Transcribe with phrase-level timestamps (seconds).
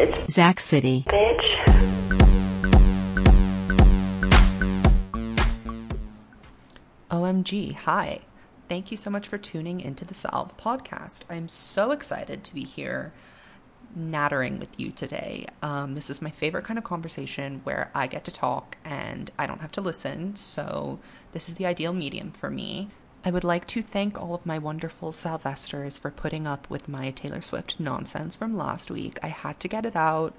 [0.00, 1.04] It's Zach City.
[1.08, 1.66] bitch.
[7.10, 8.20] OMG, hi.
[8.68, 11.22] Thank you so much for tuning into the Salve podcast.
[11.28, 13.12] I'm so excited to be here
[13.96, 15.46] nattering with you today.
[15.62, 19.48] Um, this is my favorite kind of conversation where I get to talk and I
[19.48, 21.00] don't have to listen, so
[21.32, 22.90] this is the ideal medium for me.
[23.28, 27.10] I would like to thank all of my wonderful Salvesters for putting up with my
[27.10, 29.18] Taylor Swift nonsense from last week.
[29.22, 30.32] I had to get it out.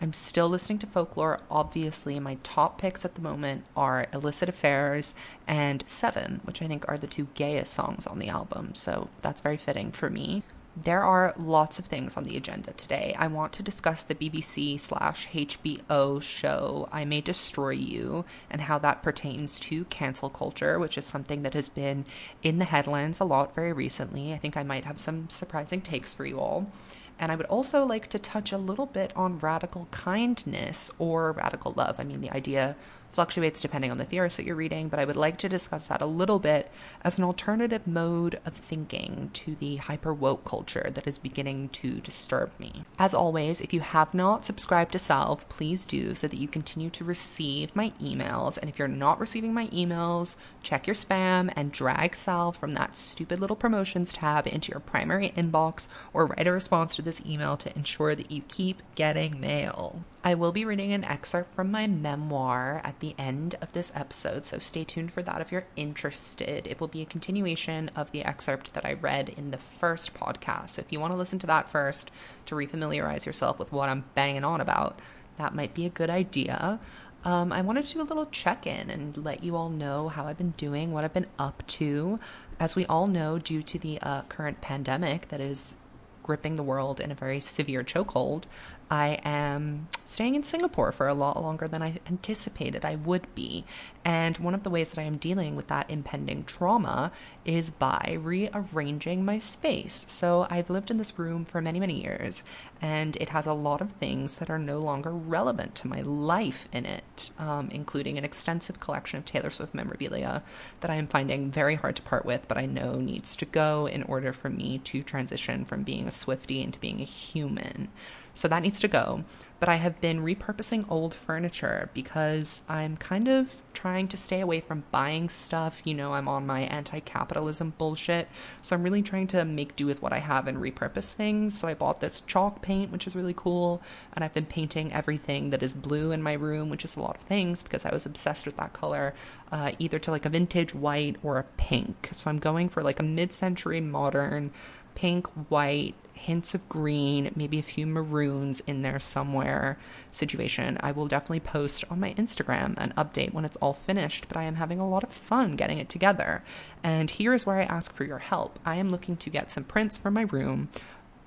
[0.00, 1.38] I'm still listening to folklore.
[1.48, 5.14] Obviously, my top picks at the moment are Illicit Affairs
[5.46, 8.74] and Seven, which I think are the two gayest songs on the album.
[8.74, 10.42] So that's very fitting for me.
[10.74, 13.14] There are lots of things on the agenda today.
[13.18, 18.78] I want to discuss the BBC slash HBO show I May Destroy You and how
[18.78, 22.06] that pertains to cancel culture, which is something that has been
[22.42, 24.32] in the headlines a lot very recently.
[24.32, 26.72] I think I might have some surprising takes for you all.
[27.18, 31.74] And I would also like to touch a little bit on radical kindness or radical
[31.76, 32.00] love.
[32.00, 32.76] I mean, the idea
[33.12, 36.00] fluctuates depending on the theorist that you're reading, but I would like to discuss that
[36.00, 36.70] a little bit
[37.02, 42.00] as an alternative mode of thinking to the hyper woke culture that is beginning to
[42.00, 42.84] disturb me.
[42.98, 46.90] As always, if you have not subscribed to Salve, please do so that you continue
[46.90, 48.58] to receive my emails.
[48.58, 52.96] And if you're not receiving my emails, check your spam and drag Salve from that
[52.96, 57.56] stupid little promotions tab into your primary inbox or write a response to this email
[57.58, 60.04] to ensure that you keep getting mail.
[60.24, 64.46] I will be reading an excerpt from my memoir at the end of this episode,
[64.46, 66.66] so stay tuned for that if you're interested.
[66.66, 70.70] It will be a continuation of the excerpt that I read in the first podcast.
[70.70, 72.10] So if you want to listen to that first
[72.46, 75.00] to refamiliarize yourself with what I'm banging on about,
[75.36, 76.78] that might be a good idea.
[77.24, 80.26] Um, I wanted to do a little check in and let you all know how
[80.26, 82.18] I've been doing, what I've been up to.
[82.58, 85.74] As we all know, due to the uh, current pandemic that is
[86.22, 88.44] gripping the world in a very severe chokehold,
[88.92, 93.64] I am staying in Singapore for a lot longer than I anticipated I would be.
[94.04, 97.10] And one of the ways that I am dealing with that impending trauma
[97.46, 100.04] is by rearranging my space.
[100.08, 102.42] So I've lived in this room for many, many years,
[102.82, 106.68] and it has a lot of things that are no longer relevant to my life
[106.70, 110.42] in it, um, including an extensive collection of Taylor Swift memorabilia
[110.80, 113.86] that I am finding very hard to part with, but I know needs to go
[113.86, 117.88] in order for me to transition from being a Swiftie into being a human.
[118.34, 119.24] So that needs to go.
[119.62, 124.58] But I have been repurposing old furniture because I'm kind of trying to stay away
[124.58, 125.82] from buying stuff.
[125.84, 128.28] You know, I'm on my anti capitalism bullshit.
[128.60, 131.56] So I'm really trying to make do with what I have and repurpose things.
[131.56, 133.80] So I bought this chalk paint, which is really cool.
[134.14, 137.14] And I've been painting everything that is blue in my room, which is a lot
[137.14, 139.14] of things because I was obsessed with that color,
[139.52, 142.10] uh, either to like a vintage white or a pink.
[142.10, 144.50] So I'm going for like a mid century modern
[144.96, 149.76] pink, white, hints of green, maybe a few maroons in there somewhere
[150.12, 150.78] situation.
[150.80, 154.44] I will definitely post on my Instagram an update when it's all finished, but I
[154.44, 156.44] am having a lot of fun getting it together.
[156.84, 158.60] And here is where I ask for your help.
[158.64, 160.68] I am looking to get some prints for my room.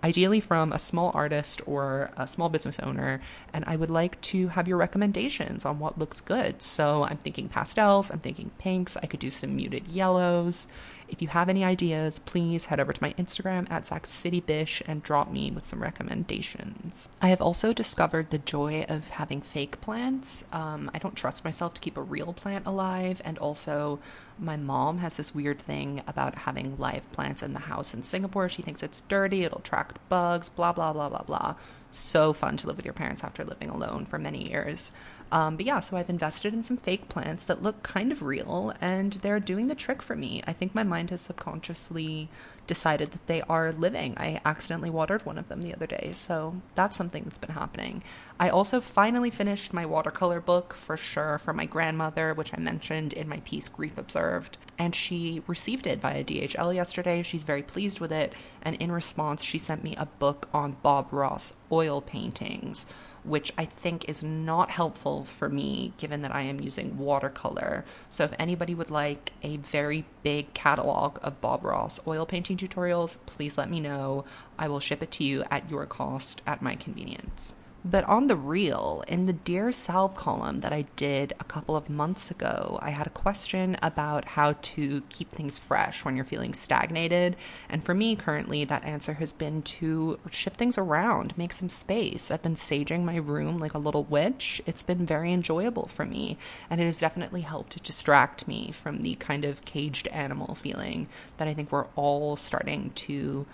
[0.02, 4.50] Ideally, from a small artist or a small business owner, and I would like to
[4.50, 6.62] have your recommendations on what looks good.
[6.62, 10.68] So, I'm thinking pastels, I'm thinking pinks, I could do some muted yellows.
[11.08, 15.32] If you have any ideas, please head over to my Instagram at ZachCityBish and drop
[15.32, 17.10] me with some recommendations.
[17.22, 20.46] I have also discovered the joy of having fake plants.
[20.52, 24.00] Um, I don't trust myself to keep a real plant alive, and also
[24.40, 28.50] my mom has this weird thing about having live plants in the house in Singapore.
[28.50, 31.56] She thinks it's dirty, it'll attract bugs, blah, blah, blah, blah, blah.
[31.90, 34.92] So fun to live with your parents after living alone for many years.
[35.32, 38.74] Um, but yeah, so I've invested in some fake plants that look kind of real
[38.80, 40.44] and they're doing the trick for me.
[40.46, 42.30] I think my mind has subconsciously
[42.68, 44.16] decided that they are living.
[44.18, 48.04] I accidentally watered one of them the other day, so that's something that's been happening.
[48.40, 53.14] I also finally finished my watercolor book for sure for my grandmother, which I mentioned
[53.14, 57.24] in my piece Grief Observed, and she received it via DHL yesterday.
[57.24, 61.14] She's very pleased with it, and in response, she sent me a book on Bob
[61.14, 62.86] Ross oil paintings
[63.26, 67.86] which I think is not helpful for me given that I am using watercolor.
[68.10, 73.18] So, if anybody would like a very big catalog of Bob Ross oil painting tutorials,
[73.26, 74.26] please let me know.
[74.58, 77.54] I will ship it to you at your cost at my convenience.
[77.88, 81.88] But on the real, in the Dear Salve column that I did a couple of
[81.88, 86.56] months ago, I had a question about how to keep things fresh when you're feeling
[86.56, 87.36] stagnated.
[87.70, 92.32] And for me, currently, that answer has been to shift things around, make some space.
[92.32, 94.64] I've been saging my room like a little witch.
[94.66, 96.40] It's been very enjoyable for me,
[96.72, 101.08] and it has definitely helped to distract me from the kind of caged animal feeling
[101.38, 103.46] that I think we're all starting to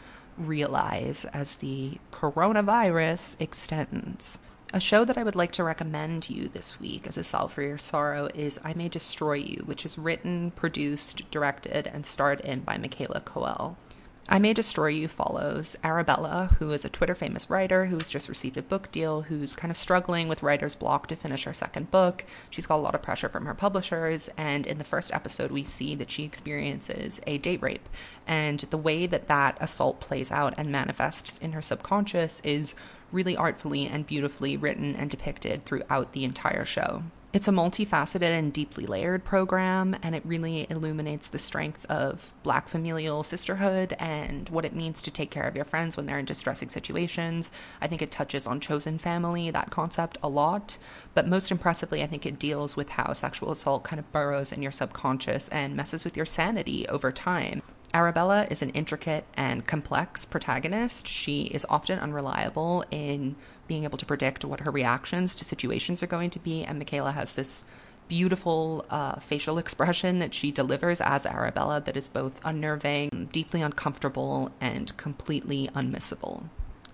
[0.48, 4.40] realize as the coronavirus extends.
[4.74, 7.52] A show that I would like to recommend to you this week as a salve
[7.52, 12.40] for your sorrow is I May Destroy You, which is written, produced, directed, and starred
[12.40, 13.76] in by Michaela Coel.
[14.30, 18.30] I May Destroy You follows Arabella, who is a Twitter famous writer who has just
[18.30, 21.92] received a book deal, who's kind of struggling with writer's block to finish her second
[21.92, 22.24] book.
[22.50, 25.64] She's got a lot of pressure from her publishers, and in the first episode, we
[25.66, 27.90] see that she experiences a date rape.
[28.26, 32.76] And the way that that assault plays out and manifests in her subconscious is
[33.12, 37.04] really artfully and beautifully written and depicted throughout the entire show.
[37.34, 42.68] It's a multifaceted and deeply layered program, and it really illuminates the strength of Black
[42.68, 46.26] familial sisterhood and what it means to take care of your friends when they're in
[46.26, 47.50] distressing situations.
[47.80, 50.78] I think it touches on chosen family, that concept, a lot,
[51.14, 54.62] but most impressively, I think it deals with how sexual assault kind of burrows in
[54.62, 57.62] your subconscious and messes with your sanity over time.
[57.94, 61.08] Arabella is an intricate and complex protagonist.
[61.08, 63.36] She is often unreliable in
[63.68, 67.12] being able to predict what her reactions to situations are going to be, and Michaela
[67.12, 67.66] has this
[68.08, 74.52] beautiful uh, facial expression that she delivers as Arabella that is both unnerving, deeply uncomfortable,
[74.62, 76.46] and completely unmissable.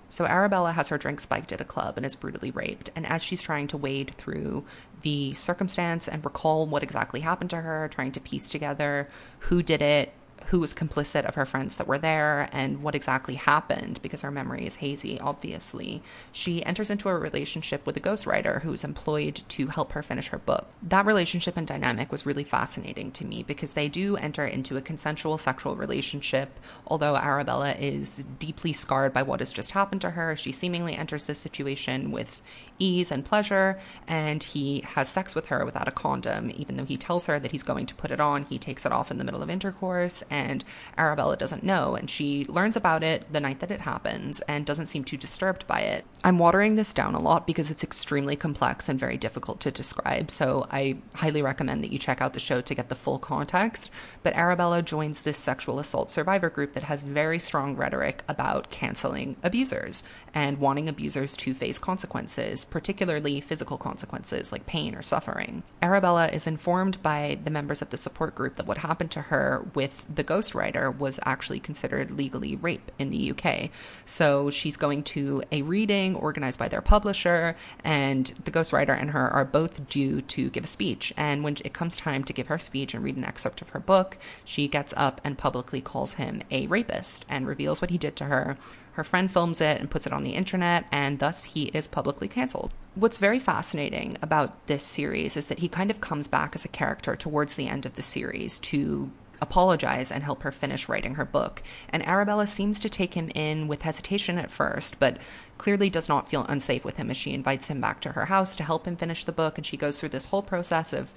[0.09, 2.89] So Arabella has her drink spiked at a club and is brutally raped.
[2.95, 4.63] And as she's trying to wade through
[5.01, 9.09] the circumstance and recall what exactly happened to her, trying to piece together
[9.39, 10.13] who did it,
[10.47, 14.31] who was complicit of her friends that were there and what exactly happened because her
[14.31, 16.01] memory is hazy, obviously.
[16.31, 20.29] She enters into a relationship with a ghostwriter who is employed to help her finish
[20.29, 20.67] her book.
[20.81, 24.81] That relationship and dynamic was really fascinating to me because they do enter into a
[24.81, 26.59] consensual sexual relationship.
[26.87, 31.27] Although Arabella is deeply scarred by what has just happened to her, she seemingly enters
[31.27, 32.41] this situation with
[32.79, 36.51] ease and pleasure, and he has sex with her without a condom.
[36.55, 38.91] Even though he tells her that he's going to put it on, he takes it
[38.91, 40.63] off in the middle of intercourse, and
[40.97, 41.95] Arabella doesn't know.
[41.95, 45.67] And she learns about it the night that it happens and doesn't seem too disturbed
[45.67, 46.05] by it.
[46.23, 50.29] I'm watering this down a lot because it's extremely complex and very difficult to describe,
[50.31, 53.89] so I highly recommend that you check out the show to get the full context.
[54.23, 59.37] But Arabella joins this sexual assault survivor group that has very strong rhetoric about canceling
[59.43, 60.03] abusers
[60.33, 65.63] and wanting abusers to face consequences particularly physical consequences like pain or suffering.
[65.81, 69.65] Arabella is informed by the members of the support group that what happened to her
[69.73, 73.69] with the ghostwriter was actually considered legally rape in the UK.
[74.05, 79.29] So she's going to a reading organized by their publisher, and the ghostwriter and her
[79.29, 81.13] are both due to give a speech.
[81.15, 83.79] And when it comes time to give her speech and read an excerpt of her
[83.79, 88.15] book, she gets up and publicly calls him a rapist and reveals what he did
[88.17, 88.57] to her
[88.97, 92.27] her friend films it and puts it on the internet, and thus he is publicly
[92.27, 92.73] canceled.
[92.95, 96.69] What's very fascinating about this series is that he kind of comes back as a
[96.69, 99.11] character towards the end of the series to
[99.41, 101.61] apologize and help her finish writing her book.
[101.89, 105.17] And Arabella seems to take him in with hesitation at first, but
[105.57, 108.55] clearly does not feel unsafe with him as she invites him back to her house
[108.55, 109.57] to help him finish the book.
[109.57, 111.13] And she goes through this whole process of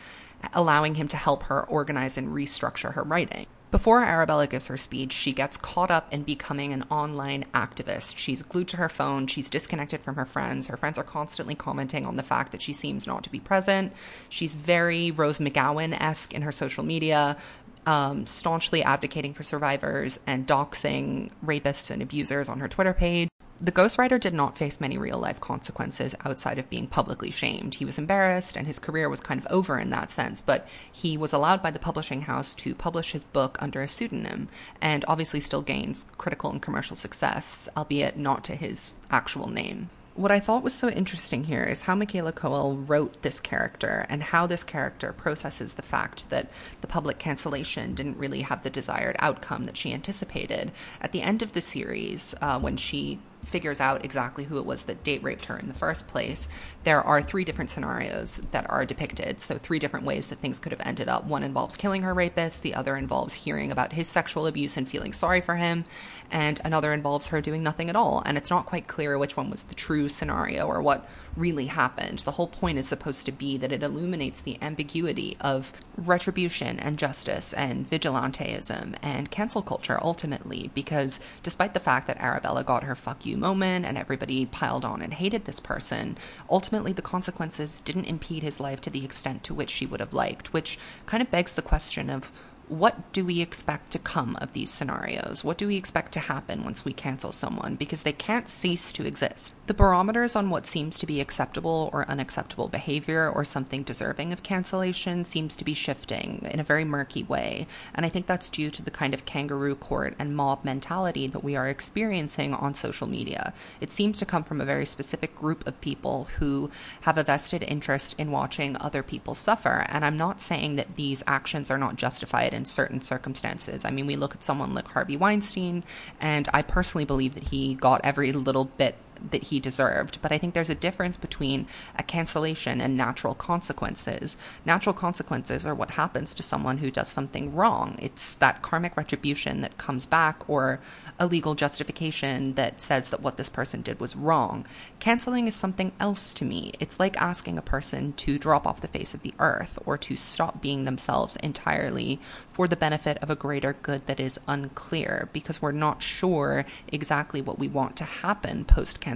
[0.54, 3.46] allowing him to help her organize and restructure her writing.
[3.70, 8.18] Before Arabella gives her speech, she gets caught up in becoming an online activist.
[8.18, 10.66] She's glued to her phone, she's disconnected from her friends.
[10.66, 13.92] Her friends are constantly commenting on the fact that she seems not to be present.
[14.28, 17.36] She's very Rose McGowan esque in her social media,
[17.86, 23.28] um, staunchly advocating for survivors and doxing rapists and abusers on her Twitter page.
[23.62, 27.74] The ghostwriter did not face many real life consequences outside of being publicly shamed.
[27.74, 31.18] He was embarrassed and his career was kind of over in that sense, but he
[31.18, 34.48] was allowed by the publishing house to publish his book under a pseudonym
[34.80, 40.30] and obviously still gains critical and commercial success, albeit not to his actual name what
[40.30, 44.46] I thought was so interesting here is how Michaela Coel wrote this character and how
[44.46, 46.50] this character processes the fact that
[46.82, 50.72] the public cancellation didn't really have the desired outcome that she anticipated.
[51.00, 54.84] At the end of the series, uh, when she figures out exactly who it was
[54.84, 56.48] that date raped her in the first place,
[56.84, 59.40] there are three different scenarios that are depicted.
[59.40, 61.24] So, three different ways that things could have ended up.
[61.24, 65.12] One involves killing her rapist, the other involves hearing about his sexual abuse and feeling
[65.12, 65.84] sorry for him,
[66.30, 68.22] and another involves her doing nothing at all.
[68.24, 72.20] And it's not quite clear which one was the true scenario or what really happened.
[72.20, 76.98] The whole point is supposed to be that it illuminates the ambiguity of retribution and
[76.98, 82.94] justice and vigilanteism and cancel culture ultimately, because despite the fact that Arabella got her
[82.94, 86.16] fuck you moment and everybody piled on and hated this person,
[86.48, 90.14] ultimately the consequences didn't impede his life to the extent to which she would have
[90.14, 92.32] liked, which kind of begs the question of
[92.70, 95.42] what do we expect to come of these scenarios?
[95.42, 97.74] What do we expect to happen once we cancel someone?
[97.74, 99.52] Because they can't cease to exist.
[99.66, 104.44] The barometers on what seems to be acceptable or unacceptable behavior or something deserving of
[104.44, 107.66] cancellation seems to be shifting in a very murky way.
[107.92, 111.42] And I think that's due to the kind of kangaroo court and mob mentality that
[111.42, 113.52] we are experiencing on social media.
[113.80, 117.64] It seems to come from a very specific group of people who have a vested
[117.64, 119.86] interest in watching other people suffer.
[119.88, 123.84] And I'm not saying that these actions are not justified in certain circumstances.
[123.86, 125.82] I mean, we look at someone like Harvey Weinstein,
[126.20, 128.96] and I personally believe that he got every little bit
[129.30, 130.20] that he deserved.
[130.22, 131.66] But I think there's a difference between
[131.98, 134.36] a cancellation and natural consequences.
[134.64, 137.96] Natural consequences are what happens to someone who does something wrong.
[138.00, 140.80] It's that karmic retribution that comes back or
[141.18, 144.66] a legal justification that says that what this person did was wrong.
[144.98, 146.72] Canceling is something else to me.
[146.80, 150.16] It's like asking a person to drop off the face of the earth or to
[150.16, 155.62] stop being themselves entirely for the benefit of a greater good that is unclear because
[155.62, 159.09] we're not sure exactly what we want to happen post cancellation.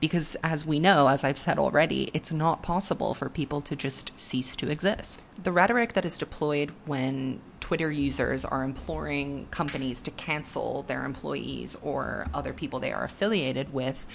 [0.00, 4.12] Because, as we know, as I've said already, it's not possible for people to just
[4.16, 5.22] cease to exist.
[5.42, 11.76] The rhetoric that is deployed when Twitter users are imploring companies to cancel their employees
[11.82, 14.06] or other people they are affiliated with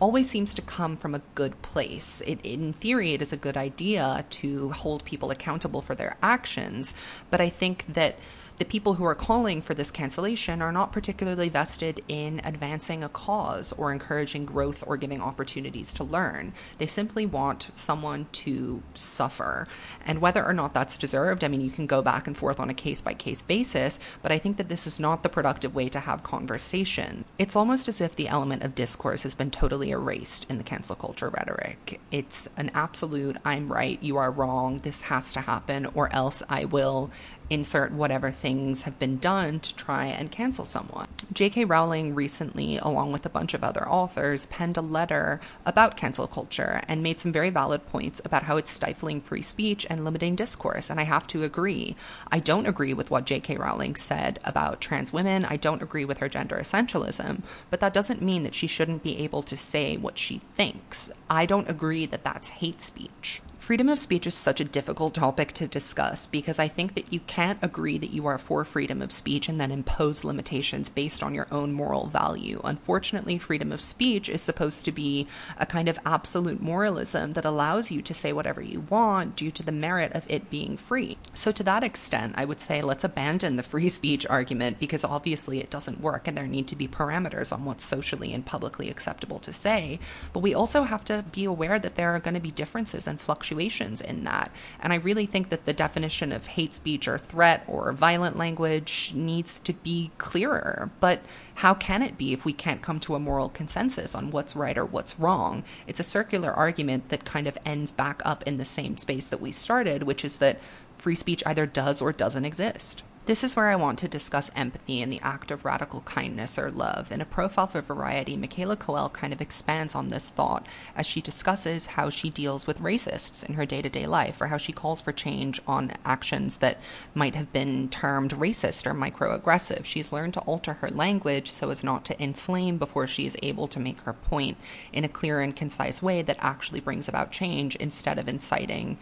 [0.00, 2.22] always seems to come from a good place.
[2.26, 6.94] It, in theory, it is a good idea to hold people accountable for their actions,
[7.30, 8.18] but I think that
[8.60, 13.08] the people who are calling for this cancellation are not particularly vested in advancing a
[13.08, 16.52] cause or encouraging growth or giving opportunities to learn.
[16.76, 19.66] They simply want someone to suffer.
[20.04, 22.68] And whether or not that's deserved, I mean, you can go back and forth on
[22.68, 25.88] a case by case basis, but I think that this is not the productive way
[25.88, 27.24] to have conversation.
[27.38, 30.96] It's almost as if the element of discourse has been totally erased in the cancel
[30.96, 31.98] culture rhetoric.
[32.10, 36.66] It's an absolute, I'm right, you are wrong, this has to happen, or else I
[36.66, 37.10] will
[37.50, 41.08] insert whatever things have been done to try and cancel someone.
[41.32, 41.64] J.K.
[41.64, 46.80] Rowling recently, along with a bunch of other authors, penned a letter about cancel culture
[46.88, 50.88] and made some very valid points about how it's stifling free speech and limiting discourse.
[50.88, 51.96] And I have to agree.
[52.30, 53.56] I don't agree with what J.K.
[53.56, 55.44] Rowling said about trans women.
[55.44, 59.18] I don't agree with her gender essentialism, but that doesn't mean that she shouldn't be
[59.18, 61.10] able to say what she thinks.
[61.28, 63.42] I don't agree that that's hate speech.
[63.60, 67.20] Freedom of speech is such a difficult topic to discuss because I think that you
[67.20, 71.34] can't agree that you are for freedom of speech and then impose limitations based on
[71.34, 72.62] your own moral value.
[72.64, 77.90] Unfortunately, freedom of speech is supposed to be a kind of absolute moralism that allows
[77.90, 81.18] you to say whatever you want due to the merit of it being free.
[81.34, 85.60] So, to that extent, I would say let's abandon the free speech argument because obviously
[85.60, 89.38] it doesn't work and there need to be parameters on what's socially and publicly acceptable
[89.40, 90.00] to say.
[90.32, 93.20] But we also have to be aware that there are going to be differences and
[93.20, 94.50] fluctuations fluctuations in that.
[94.80, 99.12] And I really think that the definition of hate speech or threat or violent language
[99.14, 100.90] needs to be clearer.
[101.00, 101.20] But
[101.56, 104.78] how can it be if we can't come to a moral consensus on what's right
[104.78, 105.64] or what's wrong?
[105.88, 109.40] It's a circular argument that kind of ends back up in the same space that
[109.40, 110.60] we started, which is that
[110.96, 113.02] free speech either does or doesn't exist.
[113.30, 116.68] This is where I want to discuss empathy and the act of radical kindness or
[116.68, 117.12] love.
[117.12, 121.20] In a profile for Variety, Michaela Coel kind of expands on this thought as she
[121.20, 124.72] discusses how she deals with racists in her day to day life, or how she
[124.72, 126.80] calls for change on actions that
[127.14, 129.84] might have been termed racist or microaggressive.
[129.84, 133.68] She's learned to alter her language so as not to inflame before she is able
[133.68, 134.56] to make her point
[134.92, 138.98] in a clear and concise way that actually brings about change instead of inciting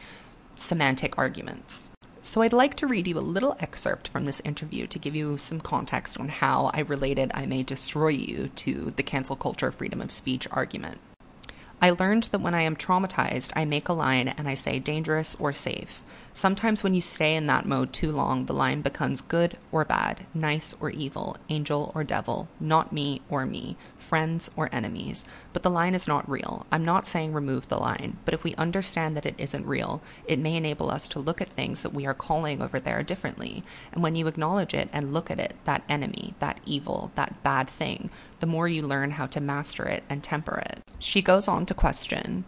[0.54, 1.88] semantic arguments.
[2.28, 5.38] So I'd like to read you a little excerpt from this interview to give you
[5.38, 10.02] some context on how I related I May Destroy You to the cancel culture freedom
[10.02, 11.00] of speech argument.
[11.80, 15.36] I learned that when I am traumatized, I make a line and I say dangerous
[15.36, 16.04] or safe.
[16.38, 20.24] Sometimes when you stay in that mode too long, the line becomes good or bad,
[20.32, 25.24] nice or evil, angel or devil, not me or me, friends or enemies.
[25.52, 26.64] But the line is not real.
[26.70, 30.38] I'm not saying remove the line, but if we understand that it isn't real, it
[30.38, 33.64] may enable us to look at things that we are calling over there differently.
[33.92, 37.68] And when you acknowledge it and look at it, that enemy, that evil, that bad
[37.68, 40.84] thing, the more you learn how to master it and temper it.
[41.00, 42.44] She goes on to question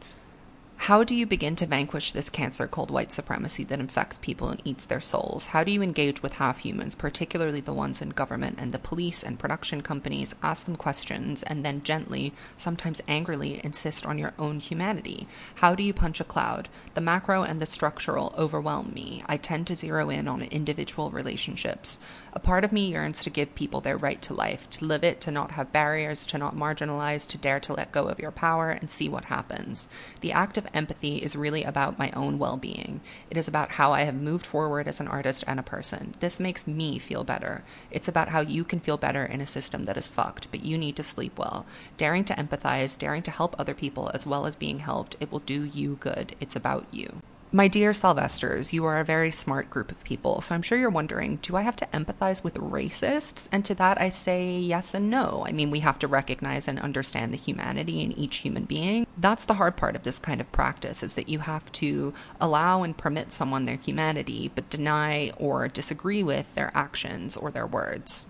[0.84, 4.62] how do you begin to vanquish this cancer called white supremacy that infects people and
[4.64, 5.48] eats their souls?
[5.48, 9.22] How do you engage with half humans, particularly the ones in government and the police
[9.22, 14.58] and production companies, ask them questions, and then gently, sometimes angrily, insist on your own
[14.58, 15.28] humanity?
[15.56, 16.70] How do you punch a cloud?
[16.94, 19.22] The macro and the structural overwhelm me.
[19.26, 21.98] I tend to zero in on individual relationships.
[22.32, 25.20] A part of me yearns to give people their right to life, to live it,
[25.20, 28.70] to not have barriers, to not marginalize, to dare to let go of your power
[28.70, 29.86] and see what happens.
[30.22, 33.00] The act of empathy is really about my own well being.
[33.30, 36.14] It is about how I have moved forward as an artist and a person.
[36.20, 37.62] This makes me feel better.
[37.90, 40.76] It's about how you can feel better in a system that is fucked, but you
[40.78, 41.66] need to sleep well.
[41.96, 45.40] Daring to empathize, daring to help other people as well as being helped, it will
[45.40, 46.34] do you good.
[46.40, 47.22] It's about you.
[47.52, 50.88] My dear Salvesters, you are a very smart group of people, so I'm sure you're
[50.88, 53.48] wondering do I have to empathize with racists?
[53.50, 55.42] And to that, I say yes and no.
[55.44, 59.04] I mean, we have to recognize and understand the humanity in each human being.
[59.18, 62.84] That's the hard part of this kind of practice, is that you have to allow
[62.84, 68.26] and permit someone their humanity, but deny or disagree with their actions or their words.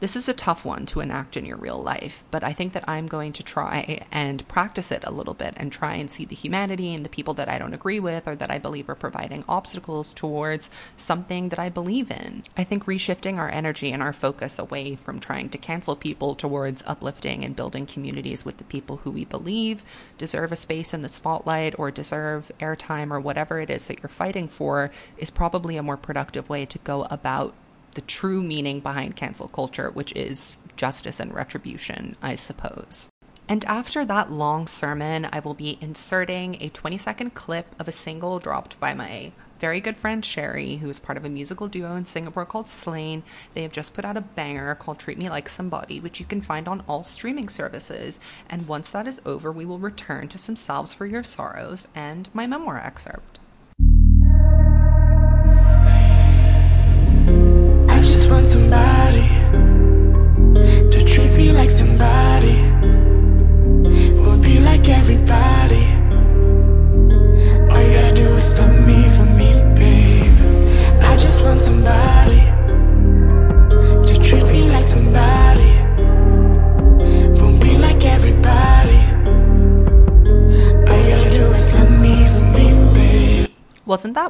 [0.00, 2.88] This is a tough one to enact in your real life, but I think that
[2.88, 6.36] I'm going to try and practice it a little bit and try and see the
[6.36, 9.42] humanity in the people that I don't agree with or that I believe are providing
[9.48, 12.44] obstacles towards something that I believe in.
[12.56, 16.84] I think reshifting our energy and our focus away from trying to cancel people towards
[16.86, 19.82] uplifting and building communities with the people who we believe
[20.16, 24.08] deserve a space in the spotlight or deserve airtime or whatever it is that you're
[24.08, 27.52] fighting for is probably a more productive way to go about
[27.94, 33.10] the true meaning behind cancel culture, which is justice and retribution, I suppose.
[33.48, 37.92] And after that long sermon, I will be inserting a 20 second clip of a
[37.92, 41.96] single dropped by my very good friend Sherry, who is part of a musical duo
[41.96, 43.22] in Singapore called SLAYN.
[43.54, 46.42] They have just put out a banger called Treat Me Like Somebody, which you can
[46.42, 48.20] find on all streaming services.
[48.48, 52.28] And once that is over, we will return to some Salves for Your Sorrows and
[52.32, 53.40] my memoir excerpt.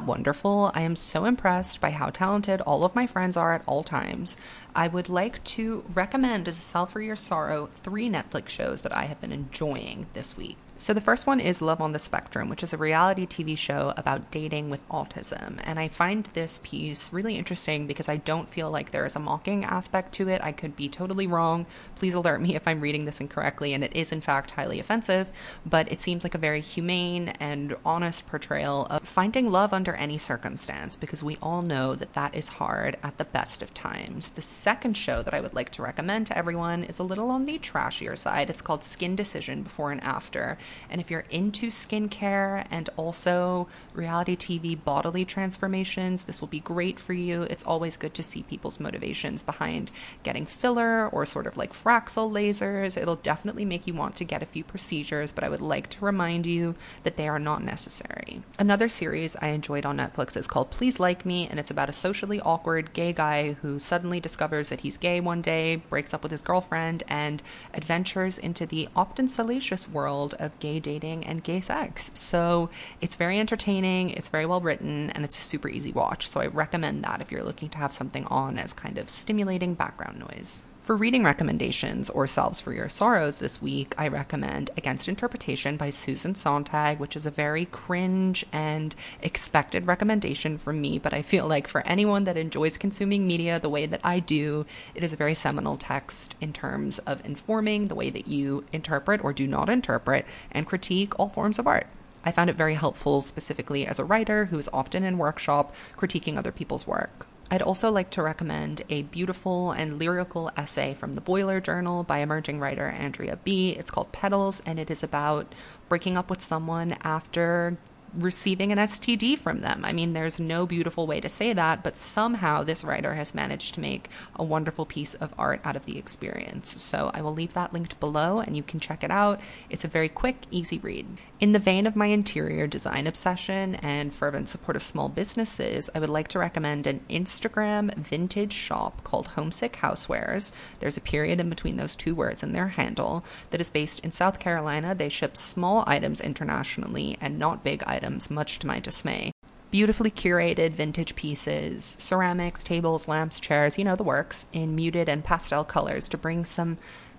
[0.09, 0.71] Wonderful?
[0.73, 4.37] I am so impressed by how talented all of my friends are at all times.
[4.75, 8.91] I would like to recommend as a salve for your sorrow three Netflix shows that
[8.91, 10.57] I have been enjoying this week.
[10.81, 13.93] So, the first one is Love on the Spectrum, which is a reality TV show
[13.97, 15.59] about dating with autism.
[15.65, 19.19] And I find this piece really interesting because I don't feel like there is a
[19.19, 20.41] mocking aspect to it.
[20.41, 21.67] I could be totally wrong.
[21.97, 25.29] Please alert me if I'm reading this incorrectly, and it is, in fact, highly offensive.
[25.65, 30.17] But it seems like a very humane and honest portrayal of finding love under any
[30.17, 34.31] circumstance because we all know that that is hard at the best of times.
[34.31, 37.43] The second show that I would like to recommend to everyone is a little on
[37.43, 38.49] the trashier side.
[38.49, 40.57] It's called Skin Decision Before and After.
[40.89, 46.99] And if you're into skincare and also reality TV bodily transformations, this will be great
[46.99, 47.43] for you.
[47.43, 49.91] It's always good to see people's motivations behind
[50.23, 52.97] getting filler or sort of like Fraxel lasers.
[52.97, 56.05] It'll definitely make you want to get a few procedures, but I would like to
[56.05, 58.43] remind you that they are not necessary.
[58.57, 61.93] Another series I enjoyed on Netflix is called Please Like Me, and it's about a
[61.93, 66.31] socially awkward gay guy who suddenly discovers that he's gay one day, breaks up with
[66.31, 67.41] his girlfriend, and
[67.73, 72.11] adventures into the often salacious world of gay dating and gay sex.
[72.13, 72.69] So
[73.01, 76.27] it's very entertaining, it's very well written, and it's a super easy watch.
[76.27, 79.73] So I recommend that if you're looking to have something on as kind of stimulating
[79.73, 80.63] background noise.
[80.89, 85.91] For reading recommendations or salves for your sorrows this week, I recommend Against Interpretation by
[85.91, 91.47] Susan Sontag, which is a very cringe and expected recommendation from me, but I feel
[91.47, 95.15] like for anyone that enjoys consuming media the way that I do, it is a
[95.15, 99.69] very seminal text in terms of informing the way that you interpret or do not
[99.69, 101.85] interpret and critique all forms of art.
[102.25, 106.35] I found it very helpful, specifically as a writer who is often in workshop critiquing
[106.35, 107.27] other people's work.
[107.51, 112.19] I'd also like to recommend a beautiful and lyrical essay from the Boiler Journal by
[112.19, 113.71] emerging writer Andrea B.
[113.71, 115.55] It's called Petals, and it is about
[115.87, 117.77] breaking up with someone after
[118.13, 119.83] receiving an STD from them.
[119.85, 123.75] I mean, there's no beautiful way to say that, but somehow this writer has managed
[123.75, 126.81] to make a wonderful piece of art out of the experience.
[126.81, 129.39] So I will leave that linked below and you can check it out.
[129.69, 131.05] It's a very quick, easy read.
[131.39, 135.99] In the vein of my interior design obsession and fervent support of small businesses, I
[135.99, 140.51] would like to recommend an Instagram vintage shop called Homesick Housewares.
[140.79, 144.11] There's a period in between those two words in their handle that is based in
[144.11, 144.93] South Carolina.
[144.93, 149.31] They ship small items internationally and not big items items, much to my dismay.
[149.71, 155.23] Beautifully curated vintage pieces, ceramics, tables, lamps, chairs, you know the works, in muted and
[155.23, 156.77] pastel colors to bring some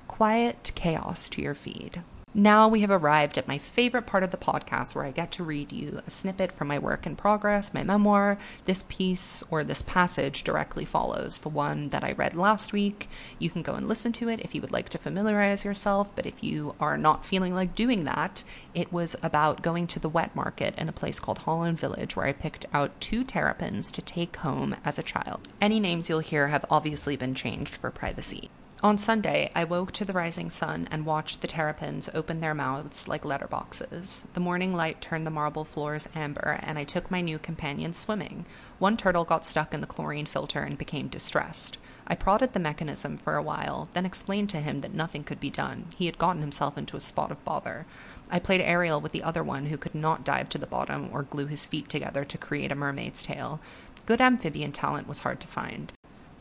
[0.08, 2.02] quiet chaos to your feed.
[2.32, 5.42] Now we have arrived at my favorite part of the podcast where I get to
[5.42, 8.38] read you a snippet from my work in progress, my memoir.
[8.66, 13.08] This piece or this passage directly follows the one that I read last week.
[13.40, 16.24] You can go and listen to it if you would like to familiarize yourself, but
[16.24, 20.36] if you are not feeling like doing that, it was about going to the wet
[20.36, 24.36] market in a place called Holland Village where I picked out two terrapins to take
[24.36, 25.48] home as a child.
[25.60, 28.50] Any names you'll hear have obviously been changed for privacy.
[28.82, 33.06] On Sunday, I woke to the rising sun and watched the terrapins open their mouths
[33.06, 34.24] like letterboxes.
[34.32, 38.46] The morning light turned the marble floors amber, and I took my new companion swimming.
[38.78, 41.76] One turtle got stuck in the chlorine filter and became distressed.
[42.06, 45.50] I prodded the mechanism for a while, then explained to him that nothing could be
[45.50, 45.84] done.
[45.98, 47.84] He had gotten himself into a spot of bother.
[48.30, 51.22] I played Ariel with the other one who could not dive to the bottom or
[51.22, 53.60] glue his feet together to create a mermaid's tail.
[54.06, 55.92] Good amphibian talent was hard to find.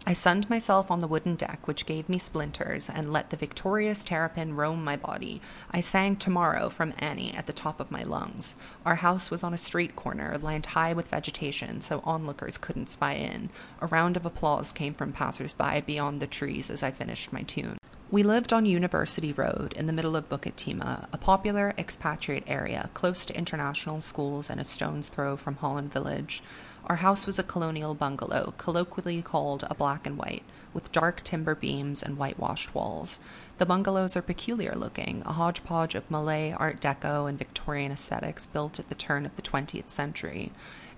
[0.08, 4.04] I sunned myself on the wooden deck, which gave me splinters, and let the victorious
[4.04, 5.42] terrapin roam my body.
[5.72, 8.56] I sang Tomorrow from Annie at the top of my lungs.
[8.86, 13.14] Our house was on a street corner, lined high with vegetation, so onlookers couldn't spy
[13.14, 13.50] in.
[13.82, 17.44] A round of applause came from passers by beyond the trees as I finished my
[17.44, 17.78] tune.
[18.12, 22.90] We lived on University Road in the middle of Bukit Timah, a popular expatriate area
[22.96, 26.42] close to international schools and a stone's throw from Holland Village.
[26.86, 31.54] Our house was a colonial bungalow, colloquially called a black and white, with dark timber
[31.54, 33.20] beams and whitewashed walls.
[33.58, 38.80] The bungalows are peculiar looking, a hodgepodge of Malay, Art Deco, and Victorian aesthetics built
[38.80, 40.52] at the turn of the 20th century.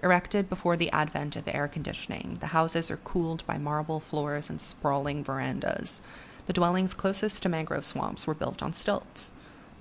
[0.03, 4.61] Erected before the advent of air conditioning, the houses are cooled by marble floors and
[4.61, 6.01] sprawling verandas.
[6.47, 9.31] The dwellings closest to mangrove swamps were built on stilts.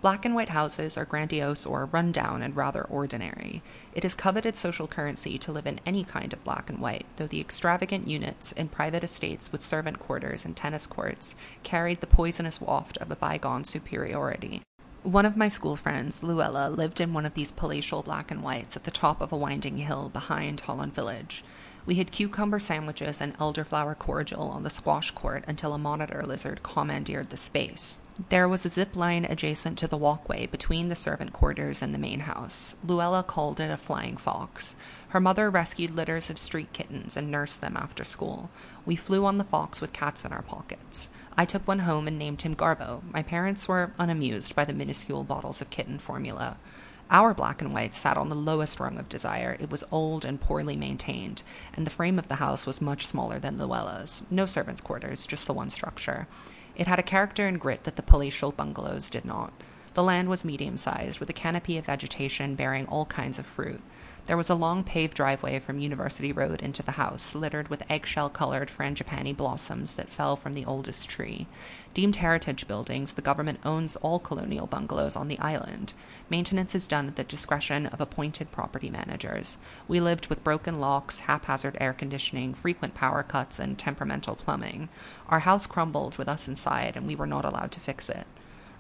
[0.03, 3.63] Black and white houses are grandiose or run down and rather ordinary.
[3.95, 7.27] It is coveted social currency to live in any kind of black and white, though
[7.27, 12.63] the extravagant units in private estates with servant quarters and tennis courts carried the poisonous
[12.63, 14.63] waft of a bygone superiority.
[15.03, 18.77] One of my school friends, Luella, lived in one of these palatial black and whites
[18.77, 21.45] at the top of a winding hill behind Holland Village.
[21.87, 26.63] We had cucumber sandwiches and elderflower cordial on the squash court until a monitor lizard
[26.63, 27.99] commandeered the space.
[28.29, 31.99] There was a zip line adjacent to the walkway between the servant quarters and the
[31.99, 32.77] main house.
[32.85, 34.77] Luella called it a flying fox.
[35.09, 38.51] Her mother rescued litters of street kittens and nursed them after school.
[38.85, 41.09] We flew on the fox with cats in our pockets.
[41.37, 43.01] I took one home and named him Garbo.
[43.11, 46.59] My parents were unamused by the minuscule bottles of kitten formula.
[47.13, 49.57] Our black and white sat on the lowest rung of desire.
[49.59, 51.43] It was old and poorly maintained,
[51.75, 54.23] and the frame of the house was much smaller than Luella's.
[54.31, 56.29] No servants' quarters, just the one structure.
[56.77, 59.53] It had a character and grit that the palatial bungalows did not.
[59.95, 63.81] The land was medium sized, with a canopy of vegetation bearing all kinds of fruit.
[64.27, 68.29] There was a long paved driveway from University Road into the house, littered with eggshell
[68.29, 71.47] colored frangipani blossoms that fell from the oldest tree.
[71.95, 75.95] Deemed heritage buildings, the government owns all colonial bungalows on the island.
[76.29, 79.59] Maintenance is done at the discretion of appointed property managers.
[79.89, 84.91] We lived with broken locks, haphazard air conditioning, frequent power cuts, and temperamental plumbing.
[85.29, 88.27] Our house crumbled with us inside, and we were not allowed to fix it.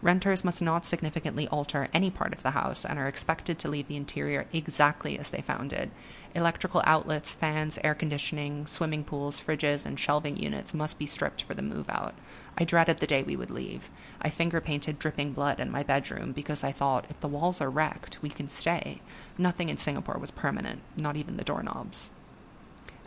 [0.02, 3.86] Renters must not significantly alter any part of the house and are expected to leave
[3.86, 5.90] the interior exactly as they found it.
[6.34, 11.52] Electrical outlets, fans, air conditioning, swimming pools, fridges, and shelving units must be stripped for
[11.52, 12.14] the move out.
[12.56, 13.90] I dreaded the day we would leave.
[14.22, 17.70] I finger painted dripping blood in my bedroom because I thought if the walls are
[17.70, 19.02] wrecked, we can stay.
[19.36, 22.10] Nothing in Singapore was permanent, not even the doorknobs.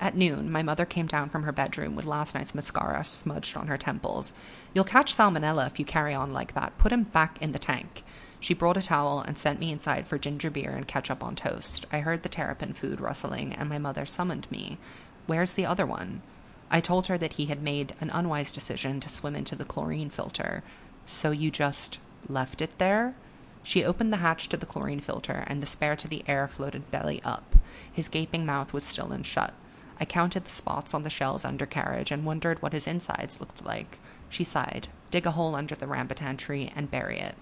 [0.04, 3.68] At noon, my mother came down from her bedroom with last night's mascara smudged on
[3.68, 4.34] her temples.
[4.74, 6.78] You'll catch salmonella if you carry on like that.
[6.78, 8.04] Put him back in the tank.
[8.42, 11.86] She brought a towel and sent me inside for ginger beer and ketchup on toast.
[11.90, 14.78] I heard the terrapin food rustling, and my mother summoned me.
[15.26, 16.22] Where's the other one?
[16.70, 20.10] I told her that he had made an unwise decision to swim into the chlorine
[20.10, 20.64] filter.
[21.06, 23.16] So you just left it there?
[23.64, 26.92] She opened the hatch to the chlorine filter, and the spare to the heir floated
[26.92, 27.56] belly up.
[27.90, 29.54] His gaping mouth was still and shut.
[30.00, 34.00] I counted the spots on the shell's undercarriage and wondered what his insides looked like.
[34.30, 34.88] She sighed.
[35.12, 37.36] Dig a hole under the rambutan tree and bury it.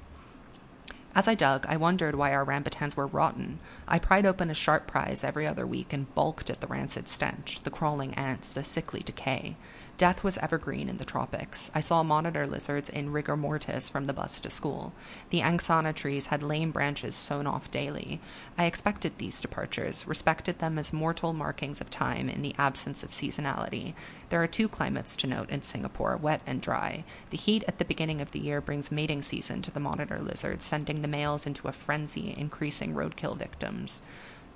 [1.13, 2.45] As I dug, I wondered why our
[2.81, 3.59] rambutans were rotten.
[3.87, 7.61] I pried open a sharp prize every other week and balked at the rancid stench,
[7.63, 9.55] the crawling ants, the sickly decay.
[10.01, 11.69] Death was evergreen in the tropics.
[11.75, 14.93] I saw monitor lizards in rigor mortis from the bus to school.
[15.29, 18.19] The angsana trees had lame branches sewn off daily.
[18.57, 23.11] I expected these departures, respected them as mortal markings of time in the absence of
[23.11, 23.93] seasonality.
[24.29, 27.03] There are two climates to note in Singapore wet and dry.
[27.29, 30.65] The heat at the beginning of the year brings mating season to the monitor lizards,
[30.65, 34.01] sending the males into a frenzy, increasing roadkill victims.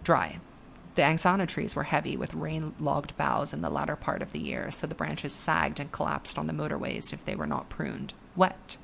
[0.04, 0.39] Dry.
[0.95, 4.39] The angsana trees were heavy with rain logged boughs in the latter part of the
[4.39, 8.13] year, so the branches sagged and collapsed on the motorways if they were not pruned.
[8.36, 8.78] Wet.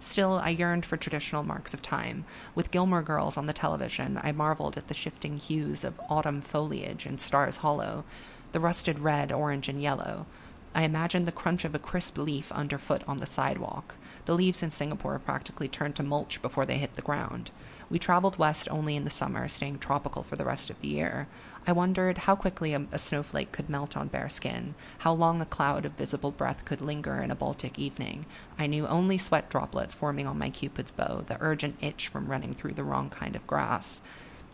[0.00, 2.24] Still, I yearned for traditional marks of time.
[2.56, 7.06] With Gilmore Girls on the television, I marveled at the shifting hues of autumn foliage
[7.06, 8.04] in Stars Hollow,
[8.50, 10.26] the rusted red, orange, and yellow.
[10.74, 13.94] I imagined the crunch of a crisp leaf underfoot on the sidewalk.
[14.24, 17.52] The leaves in Singapore practically turned to mulch before they hit the ground.
[17.92, 21.28] We traveled west only in the summer, staying tropical for the rest of the year.
[21.66, 25.44] I wondered how quickly a, a, snowflake could melt on bare skin, how long a
[25.44, 28.24] cloud of visible breath could linger in a Baltic evening.
[28.58, 32.54] I knew only sweat droplets forming on my Cupid's bow, the urgent itch from running
[32.54, 34.00] through the wrong kind of grass.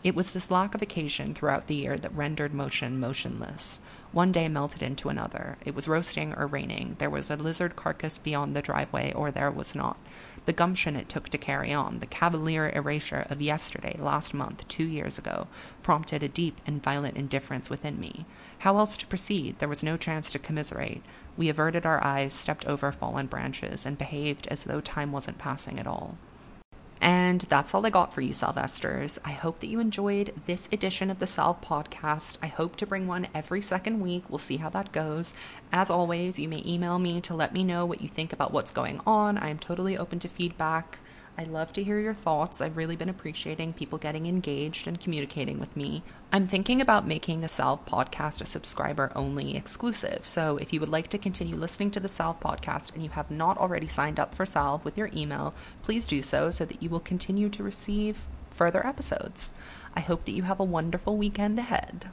[0.03, 3.79] It was this lack of occasion throughout the year that rendered motion motionless.
[4.11, 5.59] One day melted into another.
[5.65, 6.97] It was roasting or raining.
[6.99, 9.97] There was a lizard carcass beyond the driveway, or there was not.
[10.49, 14.87] The gumption it took to carry on, the cavalier erasure of yesterday, last month, two
[14.87, 15.47] years ago,
[15.83, 18.25] prompted a deep and violent indifference within me.
[18.61, 19.59] How else to proceed?
[19.59, 21.03] There was no chance to commiserate.
[21.37, 25.79] We averted our eyes, stepped over fallen branches, and behaved as though time wasn't passing
[25.79, 26.17] at all.
[27.01, 29.19] And that's all I got for you, Salvesters.
[29.25, 32.39] I hope that you enjoyed this edition of the Salve podcast.
[32.43, 34.25] I hope to bring one every second week.
[34.29, 35.35] We'll see how that goes.
[35.73, 38.73] As always, you may email me to let me know what you think about what's
[38.73, 39.39] going on.
[39.39, 40.99] I am totally open to feedback.
[41.41, 42.61] I love to hear your thoughts.
[42.61, 46.03] I've really been appreciating people getting engaged and communicating with me.
[46.33, 50.27] I'm thinking about making the Salve podcast a subscriber only exclusive.
[50.27, 53.31] So if you would like to continue listening to the Salve podcast and you have
[53.31, 56.91] not already signed up for Salve with your email, please do so so that you
[56.91, 59.55] will continue to receive further episodes.
[59.95, 62.11] I hope that you have a wonderful weekend ahead.